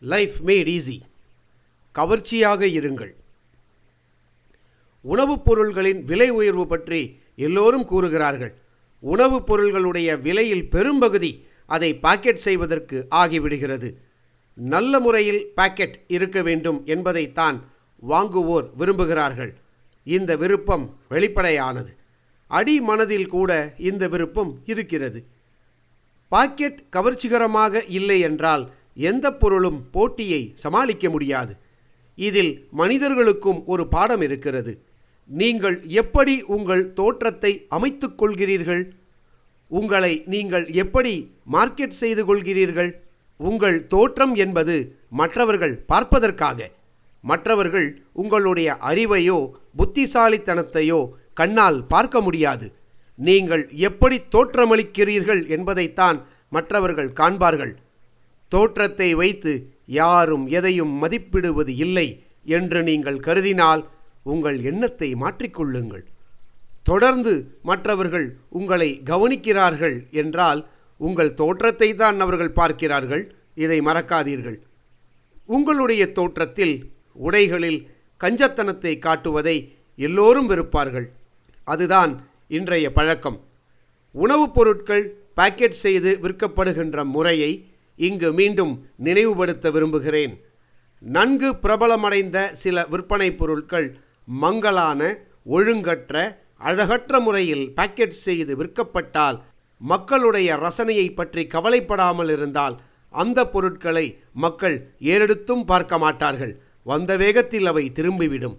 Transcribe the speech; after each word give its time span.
Life 0.00 0.34
mat 0.46 0.80
easy 0.80 1.00
கவர்ச்சியாக 1.92 2.66
இருங்கள். 2.66 3.14
உணவுப் 5.00 5.44
பொருள்களின் 5.44 6.04
விலை 6.04 6.30
உயர்வு 6.30 6.66
பற்றி 6.66 7.20
எல்லோரும் 7.36 7.84
கூறுகிறார்கள். 7.84 8.54
உணவுப் 9.00 9.54
பொருள்களுடைய 9.54 10.20
விலையில் 10.20 10.70
பெரும்பகுதி 10.70 11.46
அதை 11.66 11.94
பாக்கெட் 11.94 12.36
செய்வதற்கு 12.36 13.06
ஆகிவிடுகிறது. 13.08 14.00
நல்ல 14.54 15.00
முறையில் 15.00 15.52
பாக்கெட் 15.54 16.00
இருக்க 16.06 16.42
வேண்டும் 16.42 16.82
என்பதைத்தான் 16.84 17.70
வாங்குவோர் 18.08 18.70
விரும்புகிறார்கள். 18.78 19.54
இந்த 20.04 20.36
விருப்பம் 20.36 20.98
வெளிப்படையானது. 21.08 21.96
அடி 22.46 22.80
மனதில் 22.80 23.26
கூட 23.26 23.74
இந்த 23.78 24.08
விருப்பம் 24.08 24.62
இருக்கிறது. 24.64 25.26
பாக்கெட் 26.28 26.82
கவர்ச்சிகரமாக 26.96 27.84
இல்லை 27.88 28.20
என்றால் 28.20 28.70
எந்த 29.10 29.26
பொருளும் 29.40 29.80
போட்டியை 29.90 30.42
சமாளிக்க 30.62 31.06
முடியாது. 31.14 31.52
இதில் 32.18 32.52
மனிதர்களுக்கும் 32.80 33.60
ஒரு 33.72 33.84
பாடம் 33.94 34.22
இருக்கிறது. 34.26 34.72
நீங்கள் 35.30 35.76
எப்படி 36.02 36.34
உங்கள் 36.56 36.84
தோற்றத்தை 36.92 37.52
அமைத்துக் 37.76 38.18
கொள்கிறீர்கள்? 38.20 38.84
உங்களை 39.70 40.12
நீங்கள் 40.34 40.66
எப்படி 40.82 41.12
மார்க்கெட் 41.52 42.00
செய்து 42.02 42.22
கொள்கிறீர்கள்? 42.28 42.90
உங்கள் 43.40 43.78
தோற்றம் 43.86 44.34
என்பது 44.44 44.76
மற்றவர்கள் 45.20 45.74
பார்ப்பதற்காக. 45.92 46.70
மற்றவர்கள் 47.24 47.88
உங்களுடைய 48.12 48.68
அறிவையோ 48.90 49.38
புத்திசாலித்தனத்தையோ 49.78 51.00
கண்ணால் 51.34 51.78
பார்க்க 51.86 52.20
முடியாது. 52.20 52.66
நீங்கள் 53.28 53.64
எப்படி 53.88 54.16
தோற்றமளிக்கிறீர்கள் 54.34 55.42
என்பதைத்தான் 55.56 56.18
மற்றவர்கள் 56.56 57.10
காண்பார்கள். 57.20 57.72
தோற்றத்தை 58.48 59.14
வைத்து 59.14 59.72
யாரும் 59.86 60.46
எதையும் 60.46 61.02
மதிப்பிடுவது 61.02 61.68
இல்லை 61.68 62.24
என்று 62.44 62.82
நீங்கள் 62.82 63.18
கருதினால் 63.18 63.84
உங்கள் 64.22 64.62
எண்ணத்தை 64.62 65.14
மாற்றிக்கொள்ளுங்கள். 65.14 66.04
தொடர்ந்து 66.82 67.58
மற்றவர்கள் 67.62 68.36
உங்களை 68.48 69.00
கவனிக்கிறார்கள் 69.04 70.10
என்றால் 70.10 70.66
உங்கள் 70.96 71.34
தோற்றத்தை 71.34 71.94
தான் 71.94 72.20
அவர்கள் 72.20 72.50
பார்க்கிறார்கள். 72.50 73.34
இதை 73.54 73.80
மறக்காதீர்கள். 73.80 74.58
உங்களுடைய 75.46 76.12
தோற்றத்தில் 76.12 76.92
உடைகளில் 77.12 77.86
கஞ்சத்தனத்தை 78.24 78.98
காட்டுவதை 78.98 79.72
எல்லோரும் 79.96 80.50
வெறுப்பார்கள். 80.50 81.06
அதுதான் 81.64 82.26
இன்றைய 82.48 82.92
பழக்கம். 82.92 83.40
உணவுப் 84.12 84.54
பொருட்கள் 84.54 85.16
பாக்கெட் 85.34 85.72
செய்து 85.72 86.18
விற்கப்படுகின்ற 86.22 87.04
முறையை 87.04 87.68
இங்கு 88.06 88.28
மீண்டும் 88.32 88.72
நினைவுபடுத்த 89.06 89.70
விரும்புகிறேன். 89.70 90.34
நன்கு 91.02 91.48
பிரபலமடைந்த 91.62 92.38
சில 92.62 92.86
விற்பனை 92.92 93.28
பொருட்கள் 93.40 93.88
மங்கலான 94.42 95.00
ஒழுங்கற்ற 95.56 96.14
அழகற்ற 96.68 97.20
முறையில் 97.20 97.64
பாக்கெட் 97.74 98.16
செய்து 98.26 98.52
விற்கப்பட்டால் 98.60 99.36
மக்களுடைய 99.80 100.48
ரசனையை 100.64 101.08
பற்றி 101.14 101.42
கவலைப்படாமல் 101.46 102.30
இருந்தால் 102.36 102.76
அந்த 103.14 103.38
பொருட்களை 103.52 104.06
மக்கள் 104.44 104.76
ஏறெடுத்தும் 105.12 105.64
பார்க்க 105.64 105.98
மாட்டார்கள். 105.98 106.54
வந்த 106.90 107.12
வேகத்தில் 107.16 107.66
அவை 107.66 107.84
திரும்பிவிடும். 107.94 108.56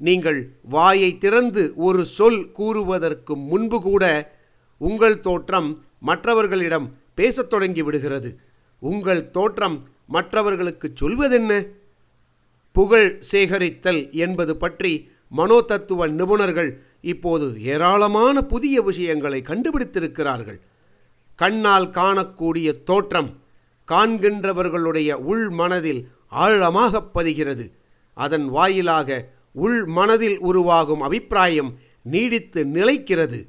நீங்கள் 0.00 0.40
வாயை 0.74 1.10
திறந்து 1.18 1.62
ஒரு 1.86 2.02
சொல் 2.16 2.42
கூறுவதற்கு 2.58 3.34
முன்பு 3.50 3.78
கூட 3.82 4.04
உங்கள் 4.80 5.18
தோற்றம் 5.20 5.70
மற்றவர்களிடம் 6.00 6.86
பேசத் 7.14 7.50
தொடங்கி 7.50 7.82
விடுகிறது. 7.82 8.30
உங்கள் 8.78 9.30
தோற்றம் 9.30 9.88
மற்றவர்களுக்கு 10.06 10.90
சொல்வதென்ன? 10.94 11.66
புகழ் 12.72 13.22
சேகரித்தல் 13.32 14.12
என்பது 14.12 14.56
பற்றி 14.56 15.10
மனோதத்துவ 15.36 16.08
நிபுணர்கள் 16.08 16.76
இப்போது 17.00 17.62
ஏராளமான 17.62 18.42
புதிய 18.42 18.82
விஷயங்களை 18.82 19.42
கண்டுபிடித்திருக்கிறார்கள். 19.42 20.60
கண்ணால் 21.34 21.88
காணக்கூடிய 21.88 22.82
தோற்றம் 22.82 23.42
காண்கின்றவர்களுடைய 23.88 25.12
உள் 25.12 25.48
மனதில் 25.48 26.08
ஆழமாக 26.28 27.02
பதிகிறது. 27.14 27.70
அதன் 28.14 28.48
வாயிலாக 28.48 29.28
உள் 29.52 29.84
மனதில் 29.84 30.38
உருவாகும் 30.38 31.00
அபிப்பிராயம் 31.00 31.78
நீடித்து 32.02 32.64
நிலைக்கிறது. 32.64 33.48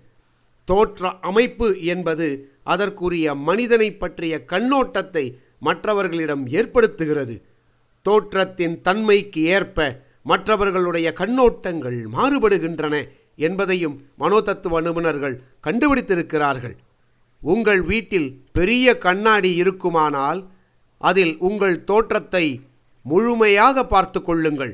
தோற்ற 0.65 1.19
அமைப்பு 1.19 1.83
என்பது 1.83 2.58
அதற்குரிய 2.65 3.35
மனிதனை 3.35 3.89
பற்றிய 3.93 4.33
கண்ணோட்டத்தை 4.51 5.25
மற்றவர்களிடம் 5.59 6.47
ஏற்படுத்துகிறது. 6.47 7.35
தோற்றத்தின் 8.05 8.81
தன்மைக்கு 8.81 9.41
ஏற்ப 9.43 9.87
மற்றவர்களுடைய 10.23 11.13
கண்ணோட்டங்கள் 11.19 11.99
மாறுபடுகின்றன 12.15 12.95
என்பதையும் 13.35 13.95
மனோதத்துவ 14.19 14.81
நிபுணர்கள் 14.81 15.35
கண்டுபிடித்திருக்கிறார்கள். 15.67 16.75
உங்கள் 17.41 17.81
வீட்டில் 17.81 18.29
பெரிய 18.51 18.97
கண்ணாடி 18.97 19.55
இருக்குமானால் 19.55 20.39
அதில் 21.01 21.37
உங்கள் 21.37 21.83
தோற்றத்தை 21.83 22.45
முழுமையாக 23.05 23.85
பார்த்து 23.85 24.21
கொள்ளுங்கள். 24.23 24.73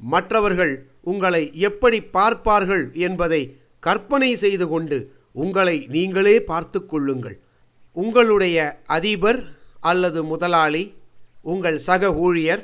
மற்றவர்கள் 0.00 0.72
உங்களை 1.00 1.42
எப்படி 1.68 1.98
பார்ப்பார்கள் 2.16 2.84
என்பதை 3.06 3.42
கற்பனை 3.80 4.36
செய்து 4.36 4.68
கொண்டு 4.68 4.98
உங்களை 5.32 5.76
நீங்களே 5.94 6.36
பார்த்து 6.50 6.86
கொள்ளுங்கள். 6.86 7.36
உங்களுடைய 7.92 8.56
அதிபர் 8.96 9.40
அல்லது 9.90 10.20
முதலாளி 10.24 10.84
உங்கள் 11.52 11.78
சக 11.78 12.12
ஊழியர் 12.26 12.62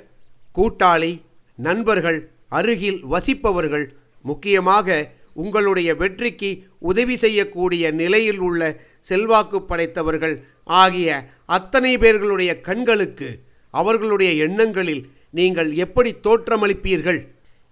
கூட்டாளி 0.55 1.13
நண்பர்கள் 1.59 2.19
அருகில் 2.49 3.01
வசிப்பவர்கள் 3.13 3.87
முக்கியமாக 4.25 4.99
உங்களுடைய 5.43 5.91
வெற்றிக்கு 5.95 6.51
உதவி 6.91 7.17
செய்யக்கூடிய 7.17 7.85
நிலையில் 8.01 8.41
உள்ள 8.49 8.63
செல்வாக்கு 9.09 9.59
படைத்தவர்கள் 9.63 10.37
ஆகிய 10.65 11.09
அத்தனை 11.57 11.93
பேர்களுடைய 11.99 12.53
கண்களுக்கு 12.61 13.29
அவர்களுடைய 13.75 14.31
எண்ணங்களில் 14.47 15.03
நீங்கள் 15.31 15.71
எப்படி 15.85 16.11
தோற்றமளிப்பீர்கள்? 16.27 17.21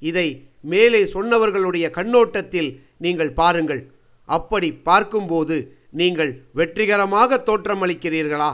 இதை 0.03 0.29
மேலே 0.73 1.01
சொன்னவர்களுடைய 1.05 1.87
கண்ணோட்டத்தில் 1.91 2.71
நீங்கள் 3.05 3.33
பாருங்கள். 3.41 3.83
அப்படி 4.29 4.69
பார்க்கும்போது 4.73 5.57
நீங்கள் 5.91 6.31
வெற்றிகரமாக 6.53 7.43
தோற்றமளிக்கிறீர்களா? 7.47 8.51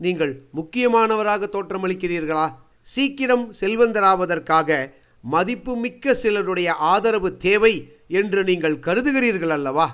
நீங்கள் 0.00 0.32
முக்கியமானவராக 0.54 1.48
தோற்றமளிக்கிறீர்களா? 1.56 2.46
சீக்கிரம் 2.82 3.44
செல்வந்தராவதற்காக 3.60 4.78
மதிப்புமிக்க 5.24 6.14
சிலருடைய 6.14 6.68
ஆதரவு 6.72 7.36
தேவை 7.36 7.74
என்று 8.08 8.44
நீங்கள் 8.44 8.76
கருதுகிறீர்கள் 8.78 9.52
அல்லவா? 9.56 9.88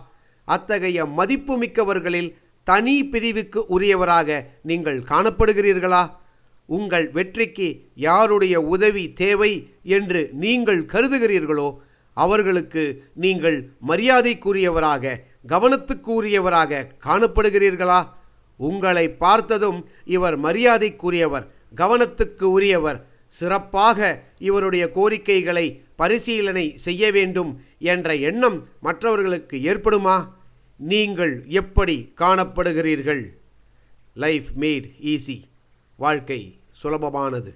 அத்தகைய 0.45 1.05
மதிப்புமிக்கவர்களில் 1.19 2.31
தனி 2.65 2.95
பிரிவுக்கு 3.05 3.61
உரியவராக 3.77 4.29
நீங்கள் 4.63 5.01
காணப்படுகிறீர்களா? 5.11 6.05
உங்கள் 6.69 7.11
வெற்றிக்கு 7.11 7.67
யாருடைய 7.95 8.61
உதவி 8.61 9.13
தேவை 9.13 9.53
என்று 9.97 10.31
நீங்கள் 10.33 10.81
கருதுகிறீர்களோ 10.93 11.69
அவர்களுக்கு 12.23 12.83
நீங்கள் 13.15 13.57
மரியாதைக்குரியவராக 13.89 15.17
கவனத்துக்குரியவராக 15.49 16.87
காணப்படுகிறீர்களா? 17.05 18.01
உங்களை 18.57 19.05
பார்த்ததும் 19.25 19.81
இவர் 20.05 20.37
மரியாதைக்குரியவர் 20.41 21.47
கவனத்துக்கு 21.77 22.45
உரியவர். 22.57 22.99
சிறப்பாக 23.29 24.23
இவருடைய 24.39 24.85
கோரிக்கைகளை 24.91 25.67
பரிசீலனை 25.97 26.67
செய்ய 26.77 27.11
வேண்டும் 27.13 27.53
என்ற 27.79 28.15
எண்ணம் 28.29 28.59
மற்றவர்களுக்கு 28.81 29.57
ஏற்படுமா? 29.73 30.17
நீங்கள் 30.77 31.35
எப்படி 31.47 31.97
காணப்படுகிறீர்கள்? 32.21 33.25
லைஃப் 34.15 34.51
மேட் 34.61 34.89
ஈஸி 35.13 35.37
வாழ்க்கை 35.97 36.41
சுலபமானது. 36.83 37.53